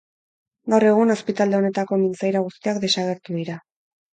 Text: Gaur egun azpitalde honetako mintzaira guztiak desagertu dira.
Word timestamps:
Gaur 0.73 0.85
egun 0.91 1.15
azpitalde 1.15 1.57
honetako 1.59 1.99
mintzaira 2.05 2.43
guztiak 2.49 2.83
desagertu 2.87 3.37
dira. 3.43 3.63